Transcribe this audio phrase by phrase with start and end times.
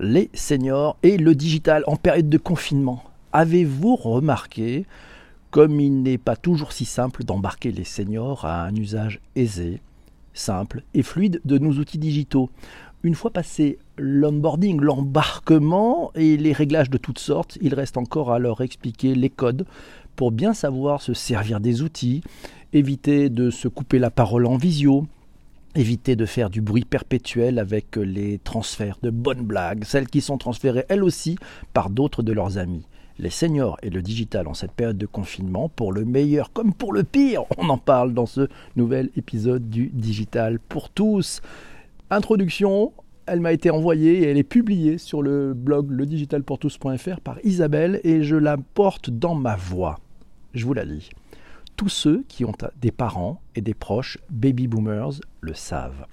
[0.00, 3.04] les seniors et le digital en période de confinement.
[3.32, 4.86] Avez-vous remarqué
[5.50, 9.80] comme il n'est pas toujours si simple d'embarquer les seniors à un usage aisé,
[10.32, 12.48] simple et fluide de nos outils digitaux?
[13.02, 18.38] Une fois passé l'onboarding, l'embarquement et les réglages de toutes sortes, il reste encore à
[18.38, 19.66] leur expliquer les codes
[20.16, 22.22] pour bien savoir se servir des outils,
[22.72, 25.06] éviter de se couper la parole en visio,
[25.74, 30.38] éviter de faire du bruit perpétuel avec les transferts de bonnes blagues, celles qui sont
[30.38, 31.36] transférées elles aussi
[31.72, 32.86] par d'autres de leurs amis.
[33.18, 36.92] Les seniors et le digital en cette période de confinement, pour le meilleur comme pour
[36.92, 41.42] le pire, on en parle dans ce nouvel épisode du Digital pour tous.
[42.10, 42.92] Introduction,
[43.26, 48.22] elle m'a été envoyée et elle est publiée sur le blog ledigitalpourtous.fr par Isabelle et
[48.22, 50.00] je la porte dans ma voix.
[50.54, 51.10] Je vous la lis.
[51.80, 56.04] Tous ceux qui ont des parents et des proches baby boomers le savent.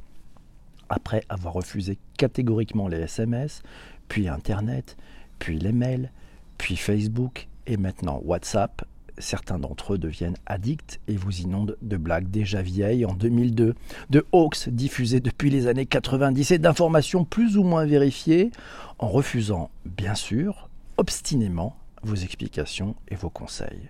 [0.88, 3.64] Après avoir refusé catégoriquement les SMS,
[4.08, 4.96] puis Internet,
[5.40, 6.10] puis les mails,
[6.58, 8.86] puis Facebook et maintenant WhatsApp,
[9.18, 13.76] certains d'entre eux deviennent addicts et vous inondent de blagues déjà vieilles en 2002,
[14.10, 18.52] de hoax diffusés depuis les années 90 et d'informations plus ou moins vérifiées,
[19.00, 23.90] en refusant, bien sûr, obstinément vos explications et vos conseils.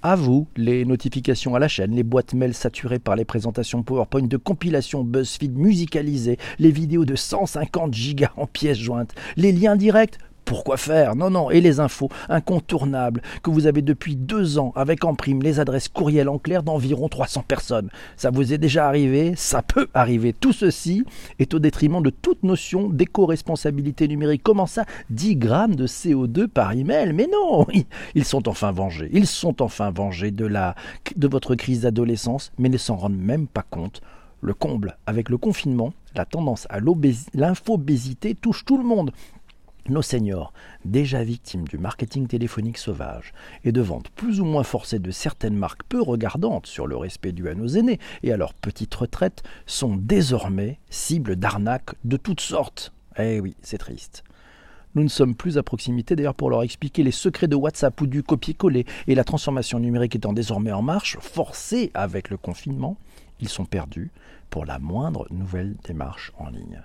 [0.00, 4.28] À vous, les notifications à la chaîne, les boîtes mail saturées par les présentations PowerPoint
[4.28, 10.18] de compilation BuzzFeed musicalisées, les vidéos de 150 gigas en pièces jointes, les liens directs,
[10.48, 15.04] pourquoi faire Non, non, et les infos incontournables que vous avez depuis deux ans avec
[15.04, 17.90] en prime les adresses courriel en clair d'environ 300 personnes.
[18.16, 19.34] Ça vous est déjà arrivé?
[19.36, 20.32] Ça peut arriver.
[20.32, 21.04] Tout ceci
[21.38, 24.40] est au détriment de toute notion d'éco-responsabilité numérique.
[24.42, 24.86] Comment ça?
[25.10, 27.12] 10 grammes de CO2 par email?
[27.12, 27.66] Mais non
[28.14, 29.10] Ils sont enfin vengés.
[29.12, 30.74] Ils sont enfin vengés de, la,
[31.14, 34.00] de votre crise d'adolescence, mais ne s'en rendent même pas compte.
[34.40, 36.78] Le comble, avec le confinement, la tendance à
[37.34, 39.10] l'infobésité touche tout le monde.
[39.88, 40.52] Nos seniors,
[40.84, 43.32] déjà victimes du marketing téléphonique sauvage
[43.64, 47.32] et de ventes plus ou moins forcées de certaines marques peu regardantes sur le respect
[47.32, 52.42] dû à nos aînés et à leur petite retraite, sont désormais cibles d'arnaques de toutes
[52.42, 52.92] sortes.
[53.18, 54.24] Eh oui, c'est triste.
[54.94, 58.06] Nous ne sommes plus à proximité d'ailleurs pour leur expliquer les secrets de WhatsApp ou
[58.06, 62.98] du copier-coller et la transformation numérique étant désormais en marche, forcée avec le confinement,
[63.40, 64.10] ils sont perdus
[64.50, 66.82] pour la moindre nouvelle démarche en ligne.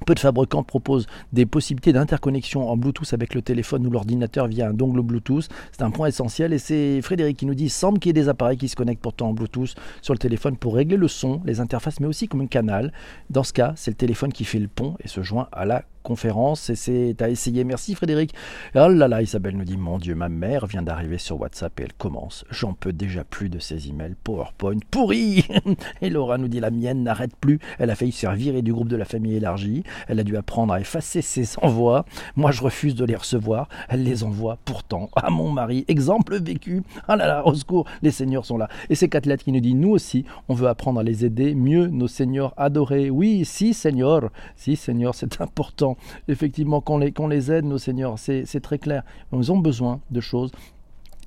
[0.06, 4.69] peu de fabricants proposent des possibilités d'interconnexion en Bluetooth avec le téléphone ou l'ordinateur via
[4.69, 5.47] un dongle Bluetooth.
[5.72, 8.30] C'est un point essentiel et c'est Frédéric qui nous dit semble qu'il y ait des
[8.30, 11.60] appareils qui se connectent pourtant en Bluetooth sur le téléphone pour régler le son, les
[11.60, 12.94] interfaces, mais aussi comme un canal.
[13.30, 15.83] Dans ce cas, c'est le téléphone qui fait le pont et se joint à la
[16.07, 17.65] conférence et c'est à essayer.
[17.65, 18.33] Merci Frédéric.
[18.75, 21.83] Oh là là, Isabelle nous dit Mon Dieu, ma mère vient d'arriver sur WhatsApp et
[21.83, 22.45] elle commence.
[22.50, 25.45] J'en peux déjà plus de ces emails PowerPoint pourris.
[26.01, 27.59] et Laura nous dit La mienne n'arrête plus.
[27.77, 29.83] Elle a failli se faire virer du groupe de la famille élargie.
[30.07, 32.06] Elle a dû apprendre à effacer ses envois.
[32.38, 33.68] Moi, je refuse de les recevoir.
[33.89, 35.83] Elle les envoie pourtant à mon mari.
[35.89, 36.83] Exemple vécu.
[37.09, 38.69] Ah là là, au secours, les seigneurs sont là.
[38.89, 41.88] Et c'est Catlette qui nous dit Nous aussi, on veut apprendre à les aider mieux,
[41.88, 43.09] nos seigneurs adorés.
[43.09, 44.30] Oui, si, seigneur.
[44.56, 45.96] Si, seigneur, c'est important
[46.27, 49.03] effectivement, qu'on les, aide, nos seigneurs, c'est très clair.
[49.33, 50.51] Ils ont besoin de choses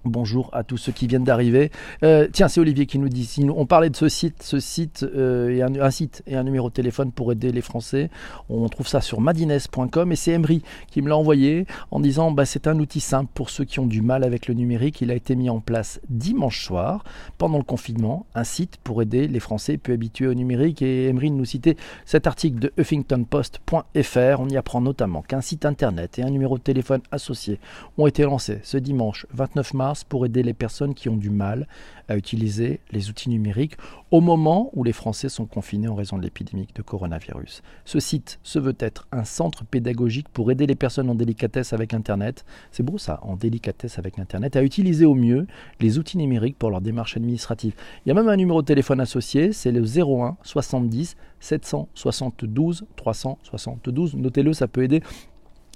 [0.06, 1.70] Bonjour à tous ceux qui viennent d'arriver.
[2.04, 5.02] Euh, tiens, c'est Olivier qui nous dit, si on parlait de ce site, ce site
[5.02, 8.08] euh, et un, site et un numéro de téléphone pour aider les Français.
[8.48, 12.46] On trouve ça sur madines.com et c'est Emery qui me l'a envoyé en disant bah,
[12.46, 15.02] c'est un outil simple pour ceux qui ont du mal avec le numérique.
[15.02, 17.04] Il a été mis en place dimanche soir
[17.36, 20.80] pendant le confinement, un site pour aider les Français peu habitués au numérique.
[20.80, 21.76] Et Emery nous citait
[22.06, 24.40] cet article de huffingtonpost.fr.
[24.40, 27.60] On y apprend notamment qu'un site internet et un numéro de téléphone associé
[27.98, 31.66] ont été lancés ce dimanche 29 mars pour aider les personnes qui ont du mal
[32.08, 33.76] à utiliser les outils numériques
[34.10, 37.62] au moment où les Français sont confinés en raison de l'épidémie de coronavirus.
[37.84, 41.94] Ce site se veut être un centre pédagogique pour aider les personnes en délicatesse avec
[41.94, 42.44] Internet.
[42.72, 45.46] C'est beau ça, en délicatesse avec Internet, à utiliser au mieux
[45.80, 47.74] les outils numériques pour leur démarche administrative.
[48.04, 54.14] Il y a même un numéro de téléphone associé, c'est le 01 70 772 372.
[54.14, 55.02] Notez-le, ça peut aider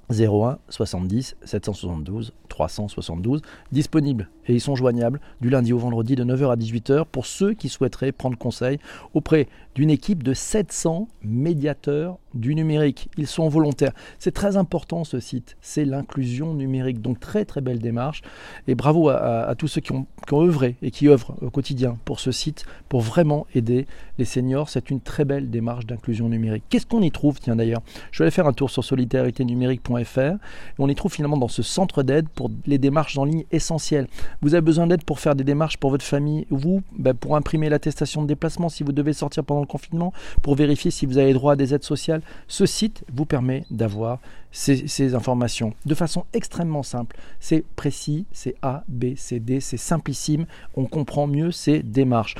[0.09, 3.41] 01 70 772 372
[3.71, 7.53] disponibles et ils sont joignables du lundi au vendredi de 9h à 18h pour ceux
[7.53, 8.79] qui souhaiteraient prendre conseil
[9.13, 13.09] auprès d'une équipe de 700 médiateurs du numérique.
[13.17, 13.93] Ils sont volontaires.
[14.19, 17.01] C'est très important ce site, c'est l'inclusion numérique.
[17.01, 18.21] Donc très très belle démarche
[18.67, 21.97] et bravo à, tous ceux qui ont, qui ont, œuvré et qui œuvrent au quotidien
[22.05, 23.85] pour ce site, pour vraiment aider
[24.17, 24.69] les seniors.
[24.69, 26.63] C'est une très belle démarche d'inclusion numérique.
[26.69, 27.39] Qu'est-ce qu'on y trouve?
[27.39, 27.81] Tiens d'ailleurs,
[28.11, 30.37] je vais aller faire un tour sur solidariténumérique.fr.
[30.79, 34.07] On y trouve finalement dans ce centre d'aide pour les démarches en ligne essentielles.
[34.45, 37.67] Vous avez besoin d'aide pour faire des démarches pour votre famille, vous, ben, pour imprimer
[37.67, 40.13] l'attestation de déplacement si vous devez sortir pendant le confinement,
[40.43, 42.21] pour vérifier si vous avez droit à des aides sociales.
[42.47, 44.19] Ce site vous permet d'avoir
[44.51, 47.17] ces, informations de façon extrêmement simple.
[47.39, 50.45] C'est précis, c'est A, B, C, D, c'est simplissime,
[50.75, 52.35] on comprend mieux ces démarches.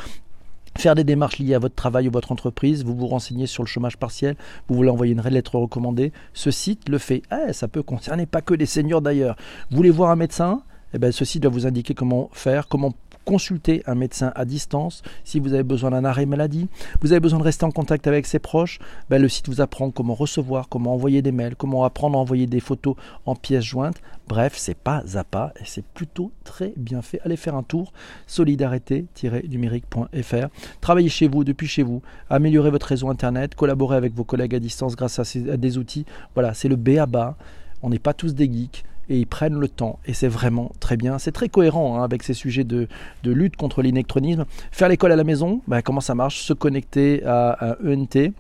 [0.78, 3.68] Faire des démarches liées à votre travail ou votre entreprise, vous vous renseignez sur le
[3.68, 4.36] chômage partiel,
[4.68, 7.24] vous voulez envoyer une lettre recommandée, ce site le fait.
[7.32, 9.36] Ah, ça peut concerner pas que les seniors d'ailleurs.
[9.72, 10.62] Vous voulez voir un médecin?
[10.94, 12.94] Eh bien, ceci doit vous indiquer comment faire, comment
[13.26, 16.70] consulter un médecin à distance si vous avez besoin d'un arrêt maladie.
[17.02, 18.80] Vous avez besoin de rester en contact avec ses proches.
[19.10, 22.48] Ben, le site vous apprend comment recevoir, comment envoyer des mails, comment apprendre à envoyer
[22.48, 22.96] des photos
[23.26, 23.98] en pièces jointes.
[24.28, 27.20] Bref, c'est pas à pas et c'est plutôt très bien fait.
[27.26, 27.92] Allez faire un tour
[28.28, 30.48] solidarité-numérique.fr.
[30.82, 32.02] Travaillez chez vous, depuis chez vous.
[32.30, 35.24] Améliorez votre réseau internet, collaborez avec vos collègues à distance grâce à,
[35.58, 36.06] des outils.
[36.36, 37.36] Voilà, c'est le B à bas.
[37.82, 40.00] On n'est pas tous des geeks et ils prennent le temps.
[40.06, 41.20] Et c'est vraiment très bien.
[41.20, 42.88] C'est très cohérent hein, avec ces sujets de,
[43.24, 44.46] lutte contre l'électronisme.
[44.72, 46.42] Faire l'école à la maison, ben, comment ça marche?
[46.42, 48.34] Se connecter à un ENT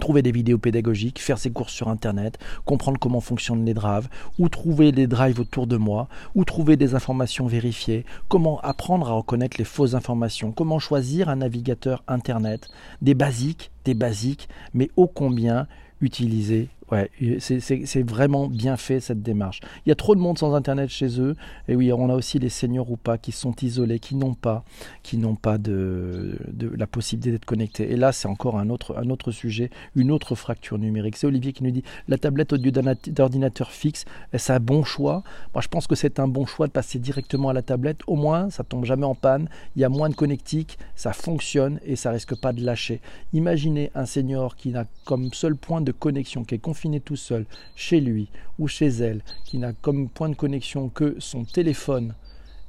[0.00, 4.08] trouver des vidéos pédagogiques, faire ses courses sur Internet, comprendre comment fonctionnent les drives,
[4.38, 9.12] ou trouver les drives autour de moi, ou trouver des informations vérifiées, comment apprendre à
[9.12, 12.68] reconnaître les fausses informations, comment choisir un navigateur Internet,
[13.02, 15.68] des basiques, des basiques, mais ô combien
[16.00, 17.08] utiliser Ouais,
[17.38, 19.60] c'est vraiment bien fait cette démarche.
[19.86, 21.36] Il y a trop de monde sans internet chez eux.
[21.68, 24.64] Et oui, on a aussi les seniors ou pas qui sont isolés, qui n'ont pas,
[25.04, 26.36] qui n'ont pas de,
[26.76, 27.92] la possibilité d'être connectés.
[27.92, 31.16] Et là, c'est encore un autre, sujet, une autre fracture numérique.
[31.16, 35.22] C'est Olivier qui nous dit la tablette au lieu d'ordinateur fixe, est-ce un bon choix?
[35.54, 38.00] Moi, je pense que c'est un bon choix de passer directement à la tablette.
[38.08, 39.48] Au moins, ça tombe jamais en panne.
[39.76, 43.00] Il y a moins de connectique, ça fonctionne et ça risque pas de lâcher.
[43.32, 46.58] Imaginez un senior qui n'a comme seul point de connexion, qui est
[47.00, 47.46] tout seul,
[47.76, 48.28] chez lui
[48.58, 52.14] ou chez elle, qui n'a comme point de connexion que son téléphone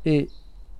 [0.05, 0.27] et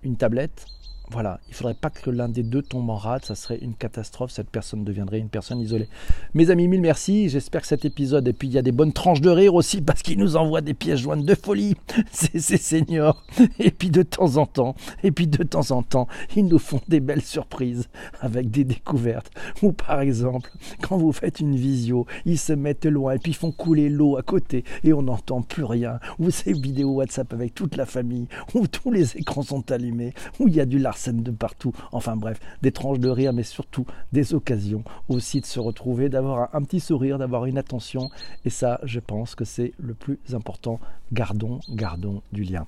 [0.04, 0.65] une tablette,
[1.12, 3.74] voilà, il ne faudrait pas que l'un des deux tombe en rade, ça serait une
[3.74, 5.89] catastrophe, cette personne deviendrait une personne isolée.
[6.34, 8.94] Mes amis, mille merci, j'espère que cet épisode, et puis il y a des bonnes
[8.94, 11.75] tranches de rire aussi, parce qu'il nous envoie des pièces jointes de folie,
[12.12, 13.25] ces seniors,
[13.60, 16.80] et puis de temps en temps, et puis de temps en temps, ils nous font
[16.88, 17.89] des belles surprises
[18.22, 20.50] avec des découvertes, ou par exemple,
[20.82, 24.15] quand vous faites une visio, ils se mettent loin, et puis ils font couler l'eau
[24.15, 28.27] à côté, et on n'entend plus rien, ou ces vidéos WhatsApp avec toute la famille,
[28.53, 31.74] où tous les écrans sont allumés, où il y a du larcène de partout.
[31.91, 36.53] Enfin bref, des tranches de rire, mais surtout des occasions aussi de se retrouver, d'avoir
[36.53, 38.10] un petit sourire, d'avoir une attention.
[38.46, 40.79] Et ça, je pense que c'est le plus important.
[41.12, 42.67] Gardons, gardons du lien.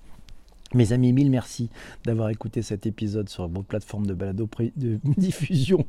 [0.74, 1.70] Mes amis, mille merci
[2.04, 5.86] d'avoir écouté cet épisode sur vos plateformes de balado de diffusion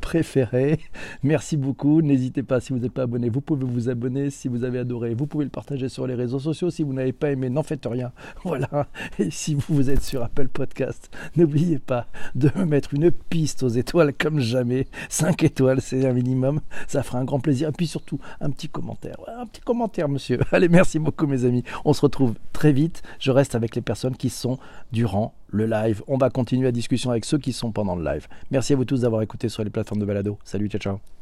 [0.00, 0.78] préférées.
[1.22, 2.00] Merci beaucoup.
[2.00, 4.30] N'hésitez pas, si vous n'êtes pas abonné, vous pouvez vous abonner.
[4.30, 6.70] Si vous avez adoré, vous pouvez le partager sur les réseaux sociaux.
[6.70, 8.12] Si vous n'avez pas aimé, n'en faites rien.
[8.44, 8.88] Voilà.
[9.18, 13.68] Et si vous êtes sur Apple Podcast, n'oubliez pas de me mettre une piste aux
[13.68, 14.86] étoiles comme jamais.
[15.10, 16.60] 5 étoiles, c'est un minimum.
[16.88, 17.68] Ça fera un grand plaisir.
[17.68, 19.16] Et puis surtout, un petit commentaire.
[19.38, 20.40] Un petit commentaire, monsieur.
[20.52, 21.64] Allez, merci beaucoup, mes amis.
[21.84, 23.02] On se retrouve très vite.
[23.18, 24.56] Je reste avec les personnes qui sont
[24.92, 26.02] durant le live.
[26.06, 28.28] On va continuer la discussion avec ceux qui sont pendant le live.
[28.52, 30.38] Merci à vous tous d'avoir écouté sur les plateformes de balado.
[30.44, 31.21] Salut, ciao ciao.